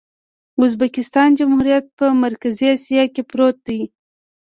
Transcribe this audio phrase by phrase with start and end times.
[0.57, 3.81] د ازبکستان جمهوریت په مرکزي اسیا کې پروت دی.